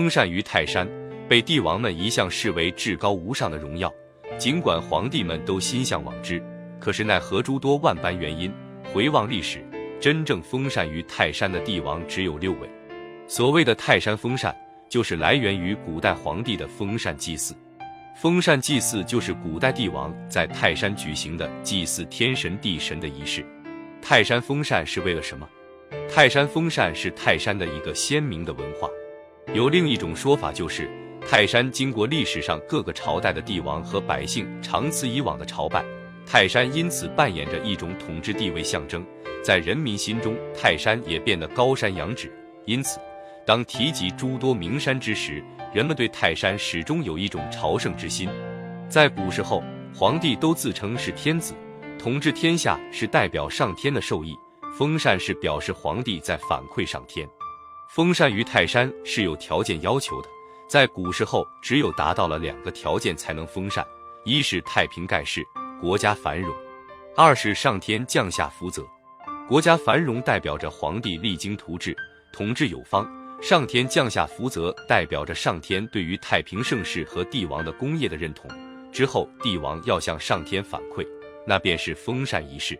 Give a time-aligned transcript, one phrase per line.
[0.00, 0.88] 封禅于泰山，
[1.28, 3.92] 被帝王们一向视为至高无上的荣耀。
[4.38, 6.42] 尽管皇帝们都心向往之，
[6.80, 8.50] 可是奈何诸多万般原因，
[8.94, 9.62] 回望历史，
[10.00, 12.60] 真正封禅于泰山的帝王只有六位。
[13.28, 14.56] 所谓的泰山封禅，
[14.88, 17.54] 就是来源于古代皇帝的封禅祭祀。
[18.16, 23.44] 封禅祭祀就是古代帝王在泰山举行的祭祀天神地神的仪式。
[24.00, 25.46] 泰山封禅是为了什么？
[26.08, 28.88] 泰山封禅是泰山的一个鲜明的文化。
[29.52, 30.88] 有另一种说法，就是
[31.28, 35.84] 泰山经过历史上各个朝代的帝王和百姓长此以往的朝拜，
[36.24, 39.04] 泰山因此扮演着一种统治地位象征，
[39.44, 42.32] 在人民心中，泰山也变得高山仰止。
[42.64, 43.00] 因此，
[43.44, 45.42] 当提及诸多名山之时，
[45.74, 48.28] 人们对泰山始终有一种朝圣之心。
[48.88, 51.54] 在古时候，皇帝都自称是天子，
[51.98, 54.32] 统治天下是代表上天的授意，
[54.78, 57.28] 封禅是表示皇帝在反馈上天。
[57.92, 60.28] 封禅于泰山是有条件要求的，
[60.68, 63.84] 在古时候只有达到了两个条件才能封禅：
[64.24, 65.44] 一是太平盖世，
[65.80, 66.54] 国家繁荣；
[67.16, 68.86] 二是上天降下福泽。
[69.48, 71.92] 国家繁荣代表着皇帝励精图治，
[72.32, 73.04] 统治有方；
[73.42, 78.48] 上天降下福泽代表着上天对于太平盛世和帝王的功业的认同。
[78.92, 81.04] 之后帝王要向上天反馈，
[81.44, 82.78] 那便是封禅仪式。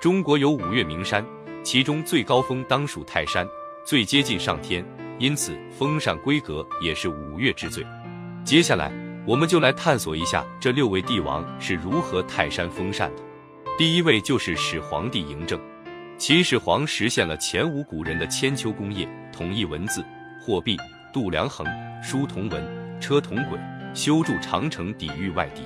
[0.00, 1.26] 中国有五岳名山，
[1.64, 3.44] 其中最高峰当属泰山。
[3.84, 4.82] 最接近上天，
[5.18, 7.84] 因此封禅规格也是五岳之最。
[8.42, 8.90] 接下来，
[9.26, 13.22] 我们就来探索一下这六位帝王是如何泰山封禅的。
[13.76, 15.60] 第一位就是始皇帝嬴政。
[16.16, 20.02] 秦始皇实现了前无古人的千秋功业，统一文字、
[20.40, 20.78] 货币、
[21.12, 21.66] 度量衡、
[22.02, 23.58] 书同文、车同轨，
[23.92, 25.60] 修筑长城，抵御外敌。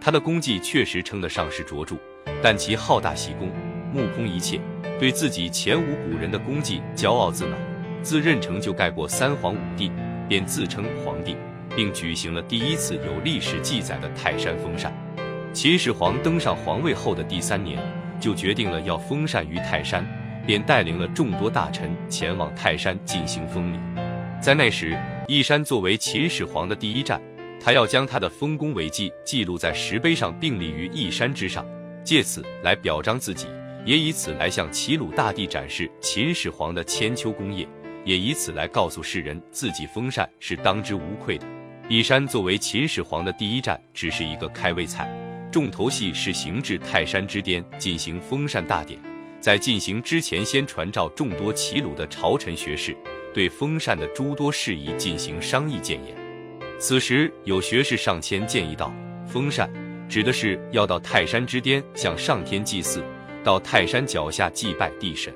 [0.00, 1.94] 他的功绩确实称得上是卓著，
[2.42, 3.52] 但其好大喜功，
[3.92, 4.60] 目空一切。
[4.98, 7.58] 对自己前无古人的功绩骄傲自满，
[8.02, 9.90] 自认成就盖过三皇五帝，
[10.28, 11.36] 便自称皇帝，
[11.74, 14.92] 并举行了第一次有历史记载的泰山封禅。
[15.52, 17.78] 秦始皇登上皇位后的第三年，
[18.20, 20.06] 就决定了要封禅于泰山，
[20.46, 23.78] 便带领了众多大臣前往泰山进行封礼。
[24.40, 24.96] 在那时，
[25.26, 27.20] 义山作为秦始皇的第一站，
[27.60, 31.66] 他要将他的丰功伟绩记录在石碑上，并立于义山之上，
[32.04, 33.46] 借此来表彰自己。
[33.84, 37.68] 也以此来向齐鲁大地展示秦始皇的千秋功业，
[38.04, 41.46] 也以此来告诉世人自己封禅是当之无愧的。
[41.88, 45.06] 义山作为秦始皇的第一站，只是一个开胃菜，
[45.52, 48.98] 重头戏是行至泰山之巅进行封禅大典。
[49.38, 52.96] 在进行之前，先传召众多齐鲁的朝臣学士，
[53.34, 56.16] 对封禅的诸多事宜进行商议建言。
[56.78, 58.90] 此时有学士上前建议道
[59.28, 59.70] ：“封禅
[60.08, 63.04] 指的是要到泰山之巅向上天祭祀。”
[63.44, 65.32] 到泰山脚下祭拜地神，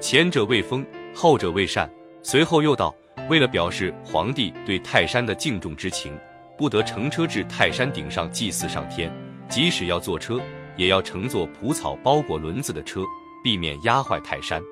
[0.00, 1.90] 前者未封，后者未善。
[2.22, 2.94] 随后又道，
[3.30, 6.16] 为了表示皇帝对泰山的敬重之情，
[6.58, 9.10] 不得乘车至泰山顶上祭祀上天，
[9.48, 10.38] 即使要坐车，
[10.76, 13.02] 也要乘坐蒲草包裹轮子的车，
[13.42, 14.62] 避免压坏泰山。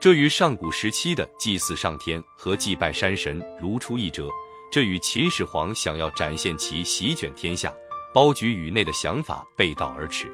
[0.00, 4.28] 这与上古时期的祭祀上天和祭拜山神如出一辙，
[4.70, 7.72] 这与秦始皇想要展现其席卷天下、
[8.12, 10.26] 包举宇内的想法背道而驰。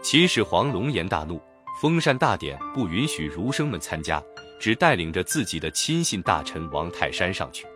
[0.00, 1.42] 秦始皇龙颜大怒，
[1.80, 4.22] 封禅大典不允许儒生们参加，
[4.60, 7.66] 只带领着自己的亲信大臣往泰山上去。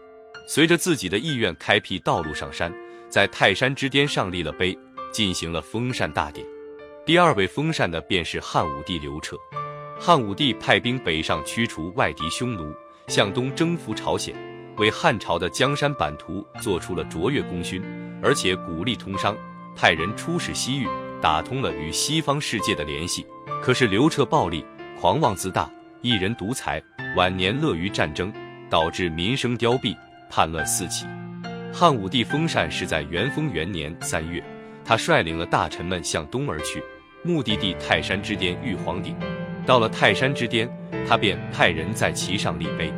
[0.47, 2.73] 随着自己的意愿，开辟道路上山，
[3.09, 4.79] 在泰山之巅上立了碑，
[5.13, 6.47] 进行了封禅大典。
[7.05, 9.37] 第二位封禅的便是汉武帝刘彻。
[9.99, 12.73] 汉武帝派兵北上驱除外敌匈奴，
[13.09, 14.35] 向东征服朝鲜，
[14.77, 17.83] 为汉朝的江山版图做出了卓越功勋，
[18.23, 19.37] 而且鼓励通商，
[19.75, 20.87] 派人出使西域。
[21.23, 23.25] 打通了与西方世界的联系，
[23.63, 24.67] 可是刘彻暴力、
[25.01, 26.83] 狂妄自大，一人独裁，
[27.17, 28.33] 晚年乐于战争，
[28.69, 29.97] 导致民生凋敝，
[30.29, 31.07] 叛乱四起。
[31.73, 34.43] 汉武帝封禅是在元丰元年三月，
[34.85, 36.83] 他率领了大臣们向东而去，
[37.23, 39.15] 目的地泰山之巅玉皇顶。
[39.65, 40.69] 到了泰山之巅，
[41.09, 42.93] 他便派人在其上立碑，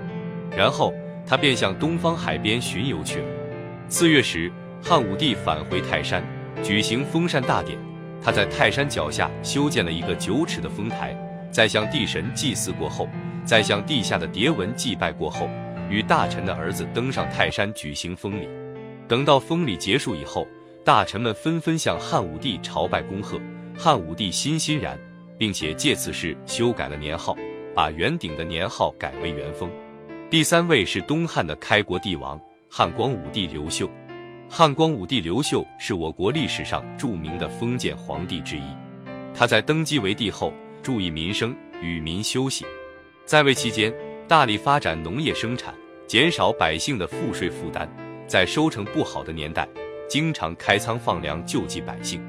[0.57, 0.95] 然后
[1.27, 3.27] 他便向东方海边巡游去了。
[3.87, 4.51] 四月时，
[4.83, 6.25] 汉武帝返回泰山，
[6.63, 7.79] 举行封禅大典。
[8.25, 11.15] 他在泰山脚下修建了一个九尺的峰台，
[11.51, 13.07] 在向地神祭祀过后，
[13.45, 15.47] 在向地下的蝶纹祭拜过后，
[15.91, 18.49] 与大臣的儿子登上泰山举行封礼。
[19.07, 20.49] 等到封礼结束以后，
[20.83, 23.39] 大臣们纷纷向汉武帝朝拜恭贺。
[23.77, 24.99] 汉武帝欣欣然，
[25.37, 27.37] 并且借此事修改了年号，
[27.75, 29.71] 把元鼎的年号改为元封。
[30.31, 33.87] 第三位是东汉的开国帝王汉光武帝刘秀。
[34.49, 38.63] 汉光武帝刘秀是我国历史上著名的封建皇帝之一。
[39.35, 40.53] 他在登基为帝后，
[40.83, 42.65] 注意民生，与民休息。
[43.25, 43.93] 在位期间，
[44.29, 45.75] 大力发展农业生产，
[46.07, 47.89] 减少百姓的赋税负担。
[48.29, 49.69] 在收成不好的年代，
[50.09, 52.23] 经常开仓放粮救济百姓。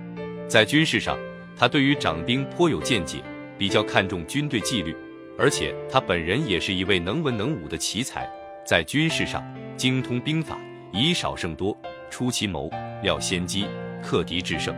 [0.48, 1.18] 在军事上，
[1.56, 3.20] 他对于掌兵颇有见解，
[3.58, 4.96] 比较看重军队纪律，
[5.38, 8.28] 而且他本人也是一位能文能武的奇才，
[8.66, 9.44] 在军事上
[9.78, 10.60] 精通兵法，
[10.92, 11.78] 以少胜多，
[12.10, 12.70] 出奇谋，
[13.02, 13.68] 料先机，
[14.04, 14.76] 克敌制胜。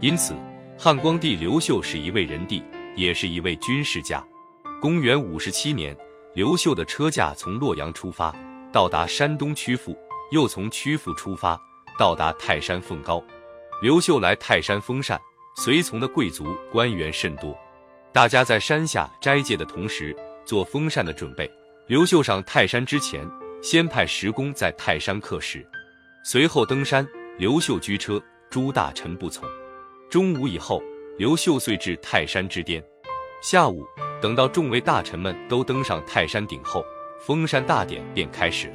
[0.00, 0.34] 因此，
[0.78, 2.62] 汉光帝刘秀是一位人帝，
[2.96, 4.24] 也是一位军事家。
[4.80, 5.96] 公元五十七年，
[6.34, 8.34] 刘秀的车驾从洛阳出发，
[8.72, 9.96] 到达山东曲阜，
[10.32, 11.60] 又从曲阜出发，
[11.98, 13.22] 到达泰山凤高。
[13.80, 15.20] 刘秀来泰山封禅，
[15.56, 17.56] 随从的贵族官员甚多，
[18.12, 21.50] 大家在山下斋戒的同时做封禅的准备。
[21.86, 23.24] 刘秀上泰山之前，
[23.62, 25.66] 先派石工在泰山刻石，
[26.22, 27.06] 随后登山。
[27.38, 29.48] 刘秀居车，诸大臣不从。
[30.10, 30.82] 中午以后，
[31.18, 32.82] 刘秀遂至泰山之巅。
[33.42, 33.84] 下午。
[34.20, 36.84] 等到众位大臣们都登上泰山顶后，
[37.26, 38.74] 封禅大典便开始了。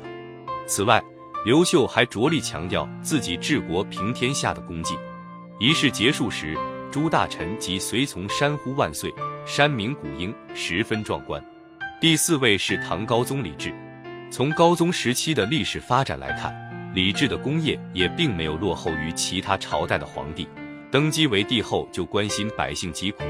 [0.65, 1.01] 此外，
[1.45, 4.97] 刘秀还着力强调自己治国平天下的功绩。
[5.57, 6.53] 仪式结束时，
[6.91, 9.09] 诸大臣及随从山呼万岁，
[9.45, 11.41] 山鸣谷应，十分壮观。
[12.01, 13.73] 第四位是唐高宗李治。
[14.29, 16.53] 从高宗时期的历史发展来看，
[16.93, 20.47] 李治的功业也并没有落后于其他朝代的皇帝。
[20.89, 23.23] 登基为帝后，就关心百姓疾苦。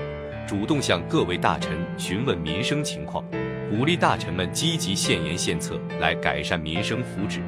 [0.48, 3.26] 主动向各位大臣询问民生情况，
[3.70, 7.42] 鼓励大臣们积极献言献策来改善民生福祉。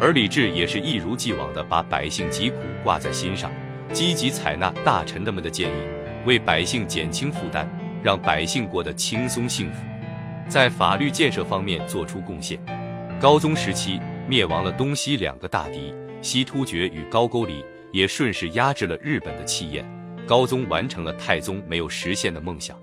[0.00, 3.52] 而李治也是一如既往的把百姓疾苦挂在心上，
[3.92, 5.74] 积极采纳大臣们的建议，
[6.26, 7.68] 为百姓减轻负担，
[8.02, 9.84] 让百姓过得轻松幸福。
[10.48, 12.58] 在法律建设方面做出贡献。
[13.20, 19.84] 高宗时期灭亡了东西两个大敌，西突厥与高句丽，也顺势压制了日本的气焰。
[20.26, 22.80] 高宗完成了太宗没有实现的梦想，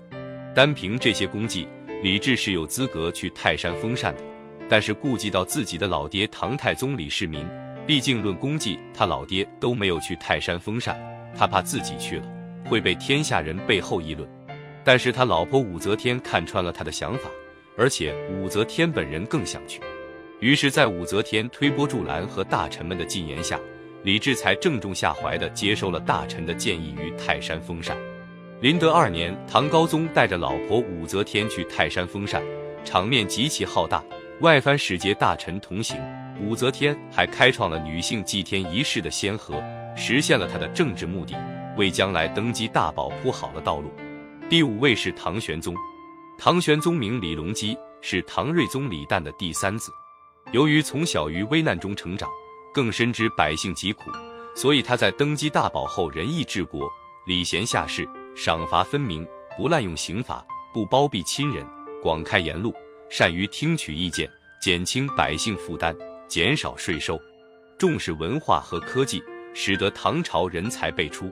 [0.54, 1.66] 单凭这些功绩，
[2.02, 4.22] 李治是有资格去泰山封禅的。
[4.68, 7.44] 但是顾及到自己的老爹唐太宗李世民，
[7.86, 10.96] 毕竟论功绩，他老爹都没有去泰山封禅，
[11.34, 12.26] 他怕自己去了
[12.68, 14.28] 会被天下人背后议论。
[14.84, 17.28] 但是他老婆武则天看穿了他的想法，
[17.76, 19.80] 而且武则天本人更想去，
[20.40, 23.60] 于是，在武则天推波助澜和大臣们的进言下。
[24.02, 27.94] 李治才正中下怀地接受了大臣的建议，于泰山封禅。
[28.62, 32.42] 麟德二年，唐高宗带着老婆武则天去泰山封禅，
[32.82, 34.02] 场面极其浩大，
[34.40, 36.00] 外藩使节大臣同行。
[36.40, 39.62] 武则天还开创了女性祭天仪式的先河，
[39.94, 41.36] 实现了她的政治目的，
[41.76, 43.92] 为将来登基大宝铺好了道路。
[44.48, 45.74] 第五位是唐玄宗，
[46.38, 49.92] 唐玄宗名李隆基，是唐睿宗李旦的第三子。
[50.52, 52.28] 由于从小于危难中成长。
[52.72, 54.12] 更深知百姓疾苦，
[54.54, 56.88] 所以他在登基大宝后仁义治国，
[57.26, 59.26] 礼贤下士，赏罚分明，
[59.56, 61.66] 不滥用刑罚，不包庇亲人，
[62.00, 62.72] 广开言路，
[63.10, 64.30] 善于听取意见，
[64.62, 65.92] 减轻百姓负担，
[66.28, 67.20] 减少税收，
[67.76, 69.20] 重视文化和科技，
[69.52, 71.28] 使得唐朝人才辈出。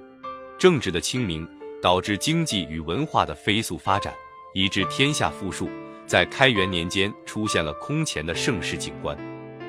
[0.59, 1.49] 政治的清明
[1.81, 4.13] 导致经济与文化的飞速发展，
[4.55, 5.71] 以致天下富庶，
[6.09, 9.17] 在开元年间出现了空前的盛世景观。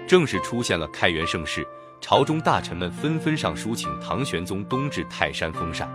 [0.08, 1.64] 正是出现了开元盛世，
[2.02, 5.88] 朝中大臣们纷纷上书请唐玄宗东至泰山封禅。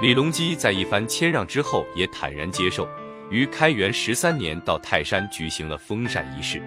[0.00, 2.86] 李隆基在一番谦让之后，也坦然接受，
[3.30, 6.62] 于开元十三年到泰山举行了封禅仪式。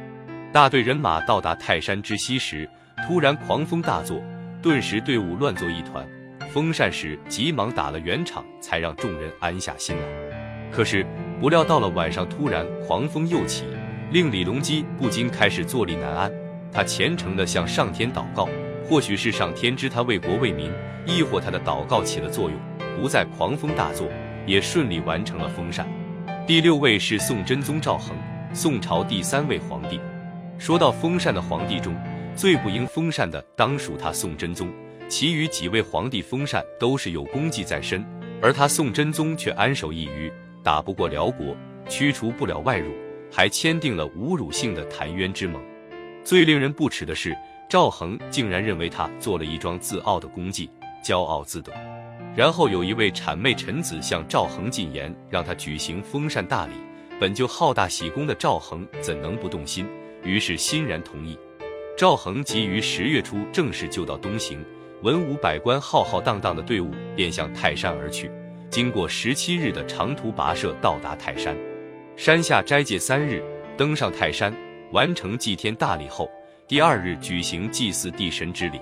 [0.52, 2.70] 大队人马到达泰山之西时，
[3.08, 4.22] 突然狂风大作，
[4.62, 6.06] 顿时队伍乱作一团。
[6.52, 10.70] 封禅时急忙打了圆场，才让众人安下心来。
[10.70, 11.06] 可是
[11.42, 13.64] 不料到了晚上，突然狂风又起，
[14.12, 16.32] 令李隆基不禁开始坐立难安。
[16.72, 18.48] 他虔诚地向上天祷告，
[18.88, 20.72] 或许是上天知他为国为民，
[21.04, 22.60] 亦或他的祷告起了作用，
[22.96, 24.08] 不再狂风大作，
[24.46, 25.88] 也顺利完成了封禅。
[26.46, 28.16] 第六位是宋真宗赵恒，
[28.54, 30.00] 宋朝第三位皇帝。
[30.60, 31.96] 说到封禅的皇帝中，
[32.36, 34.72] 最不应封禅的当属他宋真宗，
[35.10, 38.06] 其余几位皇帝封禅都是有功绩在身，
[38.44, 40.32] 而他宋真宗却安守一隅，
[40.64, 41.56] 打不过辽国，
[41.90, 42.92] 驱除不了外辱，
[43.32, 45.62] 还签订了侮辱性的澶渊之盟。
[46.24, 47.36] 最令人不齿的是，
[47.70, 50.70] 赵恒竟然认为他做了一桩自傲的功绩，
[51.04, 51.72] 骄傲自得。
[52.36, 56.74] 然后有一位谄媚臣子向赵恒进言，让他举行封禅大礼。
[57.20, 59.86] 本就好大喜功的赵恒怎能不动心？
[60.24, 61.38] 于是欣然同意。
[61.98, 64.64] 赵恒即于十月初正式就到东行，
[65.02, 68.32] 文武百官浩浩荡荡的队伍便向泰山而去。
[68.72, 71.54] 经过十七日的长途跋涉，到达泰山，
[72.16, 73.44] 山下斋戒三日，
[73.78, 74.56] 登上泰山。
[74.94, 76.30] 完成祭天大礼后，
[76.68, 78.80] 第二日举行祭祀地神之礼，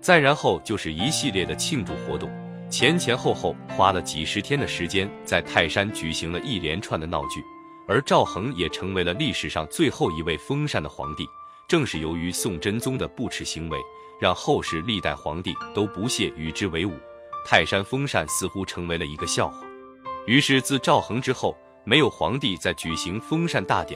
[0.00, 2.30] 再然后就是一系列的庆祝活动，
[2.70, 7.42] 前前后后花了几十天的时间，在泰山举行了一连串的闹剧，
[7.88, 11.26] 而赵恒也成为了历史上最后一位封禅的皇帝，
[11.68, 13.78] 正是由于宋真宗的不耻行为，
[14.20, 16.92] 让后世历代皇帝都不屑与之为伍，
[17.44, 19.56] 泰山封禅似乎成为了一个笑话。
[20.26, 23.90] 于是自赵恒之后，没有皇帝再举行封禅大典